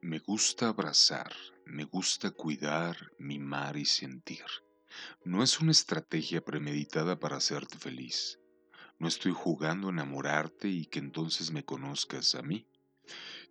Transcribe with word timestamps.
Me 0.00 0.20
gusta 0.20 0.68
abrazar, 0.68 1.34
me 1.66 1.82
gusta 1.82 2.30
cuidar, 2.30 3.10
mimar 3.18 3.76
y 3.76 3.84
sentir. 3.84 4.44
No 5.24 5.42
es 5.42 5.58
una 5.58 5.72
estrategia 5.72 6.40
premeditada 6.40 7.18
para 7.18 7.38
hacerte 7.38 7.78
feliz. 7.78 8.38
No 9.00 9.08
estoy 9.08 9.32
jugando 9.32 9.88
a 9.88 9.90
enamorarte 9.90 10.68
y 10.68 10.86
que 10.86 11.00
entonces 11.00 11.50
me 11.50 11.64
conozcas 11.64 12.36
a 12.36 12.42
mí. 12.42 12.68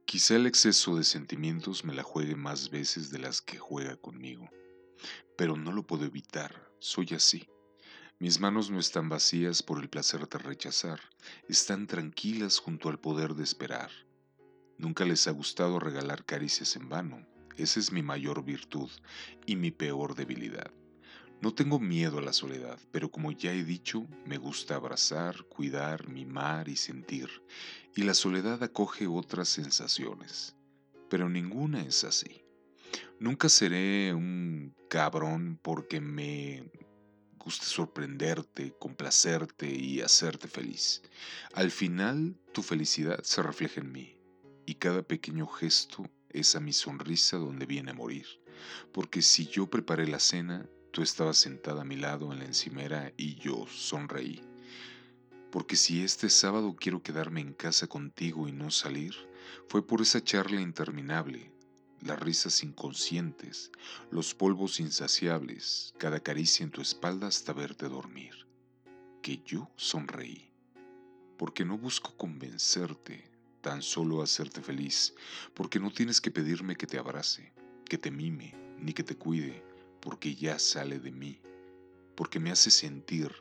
Quizá 0.05 0.37
el 0.37 0.47
exceso 0.47 0.95
de 0.95 1.03
sentimientos 1.03 1.83
me 1.83 1.93
la 1.93 2.03
juegue 2.03 2.37
más 2.37 2.69
veces 2.69 3.11
de 3.11 3.19
las 3.19 3.41
que 3.41 3.57
juega 3.57 3.97
conmigo. 3.97 4.49
Pero 5.37 5.57
no 5.57 5.73
lo 5.73 5.85
puedo 5.85 6.05
evitar, 6.05 6.71
soy 6.79 7.09
así. 7.13 7.49
Mis 8.19 8.39
manos 8.39 8.71
no 8.71 8.79
están 8.79 9.09
vacías 9.09 9.61
por 9.61 9.81
el 9.81 9.89
placer 9.89 10.29
de 10.29 10.37
rechazar, 10.37 11.01
están 11.49 11.87
tranquilas 11.87 12.57
junto 12.57 12.87
al 12.87 13.01
poder 13.01 13.33
de 13.35 13.43
esperar. 13.43 13.91
Nunca 14.77 15.05
les 15.05 15.27
ha 15.27 15.31
gustado 15.31 15.79
regalar 15.79 16.23
caricias 16.23 16.75
en 16.75 16.87
vano. 16.87 17.25
Esa 17.55 17.79
es 17.79 17.91
mi 17.91 18.03
mayor 18.03 18.43
virtud 18.43 18.91
y 19.47 19.55
mi 19.55 19.71
peor 19.71 20.13
debilidad. 20.13 20.71
No 21.41 21.53
tengo 21.53 21.79
miedo 21.79 22.19
a 22.19 22.21
la 22.21 22.31
soledad, 22.31 22.79
pero 22.91 23.09
como 23.09 23.31
ya 23.31 23.53
he 23.53 23.63
dicho, 23.63 24.07
me 24.25 24.37
gusta 24.37 24.75
abrazar, 24.75 25.45
cuidar, 25.45 26.07
mimar 26.07 26.67
y 26.69 26.75
sentir, 26.75 27.29
y 27.95 28.03
la 28.03 28.13
soledad 28.13 28.61
acoge 28.63 29.07
otras 29.07 29.49
sensaciones, 29.49 30.55
pero 31.09 31.27
ninguna 31.27 31.81
es 31.81 32.03
así. 32.03 32.43
Nunca 33.19 33.49
seré 33.49 34.13
un 34.13 34.75
cabrón 34.89 35.59
porque 35.61 36.01
me 36.01 36.71
guste 37.39 37.65
sorprenderte, 37.65 38.75
complacerte 38.79 39.69
y 39.69 40.01
hacerte 40.01 40.47
feliz. 40.47 41.01
Al 41.53 41.71
final, 41.71 42.39
tu 42.51 42.61
felicidad 42.61 43.23
se 43.23 43.41
refleja 43.41 43.81
en 43.81 43.91
mí 43.91 44.16
y 44.67 44.75
cada 44.75 45.01
pequeño 45.01 45.47
gesto 45.47 46.09
es 46.29 46.55
a 46.55 46.59
mi 46.59 46.73
sonrisa 46.73 47.37
donde 47.37 47.65
viene 47.65 47.91
a 47.91 47.93
morir. 47.93 48.27
Porque 48.91 49.21
si 49.21 49.47
yo 49.47 49.67
preparé 49.67 50.07
la 50.07 50.19
cena, 50.19 50.69
tú 50.91 51.01
estabas 51.01 51.37
sentada 51.37 51.83
a 51.83 51.85
mi 51.85 51.95
lado 51.95 52.33
en 52.33 52.39
la 52.39 52.45
encimera 52.45 53.13
y 53.15 53.35
yo 53.35 53.65
sonreí. 53.67 54.41
Porque 55.51 55.77
si 55.77 56.03
este 56.03 56.29
sábado 56.29 56.75
quiero 56.77 57.01
quedarme 57.01 57.39
en 57.39 57.53
casa 57.53 57.87
contigo 57.87 58.49
y 58.49 58.51
no 58.51 58.69
salir, 58.69 59.15
fue 59.69 59.87
por 59.87 60.01
esa 60.01 60.21
charla 60.21 60.59
interminable, 60.59 61.49
las 62.01 62.19
risas 62.19 62.61
inconscientes, 62.61 63.71
los 64.11 64.35
polvos 64.35 64.81
insaciables, 64.81 65.93
cada 65.97 66.19
caricia 66.19 66.65
en 66.65 66.71
tu 66.71 66.81
espalda 66.81 67.27
hasta 67.27 67.53
verte 67.53 67.87
dormir, 67.87 68.45
que 69.21 69.41
yo 69.45 69.71
sonreí. 69.77 70.51
Porque 71.37 71.63
no 71.63 71.77
busco 71.77 72.17
convencerte, 72.17 73.36
tan 73.61 73.81
solo 73.81 74.21
hacerte 74.21 74.61
feliz, 74.61 75.13
porque 75.53 75.79
no 75.79 75.91
tienes 75.91 76.21
que 76.21 76.31
pedirme 76.31 76.75
que 76.75 76.87
te 76.87 76.97
abrace, 76.97 77.53
que 77.85 77.97
te 77.97 78.11
mime, 78.11 78.53
ni 78.77 78.93
que 78.93 79.03
te 79.03 79.15
cuide, 79.15 79.63
porque 80.01 80.35
ya 80.35 80.59
sale 80.59 80.99
de 80.99 81.11
mí, 81.11 81.41
porque 82.15 82.39
me 82.39 82.51
hace 82.51 82.71
sentir, 82.71 83.31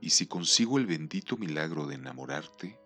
y 0.00 0.10
si 0.10 0.26
consigo 0.26 0.78
el 0.78 0.86
bendito 0.86 1.36
milagro 1.36 1.86
de 1.86 1.94
enamorarte, 1.94 2.78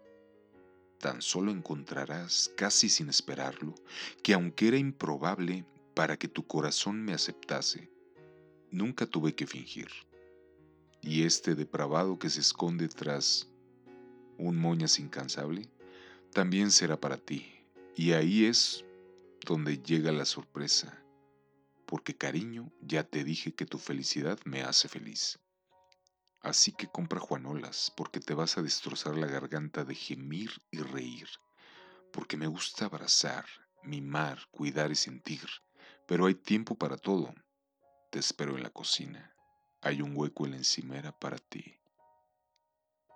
tan 0.98 1.22
solo 1.22 1.50
encontrarás, 1.50 2.52
casi 2.56 2.88
sin 2.88 3.08
esperarlo, 3.08 3.74
que 4.22 4.34
aunque 4.34 4.68
era 4.68 4.76
improbable 4.76 5.64
para 5.94 6.16
que 6.16 6.28
tu 6.28 6.46
corazón 6.46 7.02
me 7.02 7.12
aceptase, 7.12 7.90
nunca 8.70 9.06
tuve 9.06 9.34
que 9.34 9.46
fingir. 9.46 9.88
Y 11.00 11.22
este 11.22 11.54
depravado 11.54 12.18
que 12.18 12.30
se 12.30 12.40
esconde 12.40 12.88
tras 12.88 13.48
un 14.38 14.56
moñas 14.56 14.98
incansable, 14.98 15.70
también 16.36 16.70
será 16.70 17.00
para 17.00 17.16
ti. 17.16 17.50
Y 17.94 18.12
ahí 18.12 18.44
es 18.44 18.84
donde 19.46 19.78
llega 19.78 20.12
la 20.12 20.26
sorpresa, 20.26 21.02
porque 21.86 22.14
cariño, 22.14 22.70
ya 22.82 23.04
te 23.04 23.24
dije 23.24 23.54
que 23.54 23.64
tu 23.64 23.78
felicidad 23.78 24.38
me 24.44 24.60
hace 24.60 24.86
feliz. 24.86 25.38
Así 26.42 26.72
que 26.72 26.88
compra 26.88 27.20
Juanolas, 27.20 27.90
porque 27.96 28.20
te 28.20 28.34
vas 28.34 28.58
a 28.58 28.62
destrozar 28.62 29.16
la 29.16 29.28
garganta 29.28 29.84
de 29.84 29.94
gemir 29.94 30.50
y 30.70 30.80
reír, 30.80 31.26
porque 32.12 32.36
me 32.36 32.48
gusta 32.48 32.84
abrazar, 32.84 33.46
mimar, 33.82 34.46
cuidar 34.50 34.90
y 34.90 34.94
sentir, 34.94 35.48
pero 36.06 36.26
hay 36.26 36.34
tiempo 36.34 36.74
para 36.74 36.98
todo. 36.98 37.34
Te 38.10 38.18
espero 38.18 38.58
en 38.58 38.62
la 38.62 38.68
cocina, 38.68 39.34
hay 39.80 40.02
un 40.02 40.14
hueco 40.14 40.44
en 40.44 40.50
la 40.50 40.58
encimera 40.58 41.18
para 41.18 41.38
ti. 41.38 41.78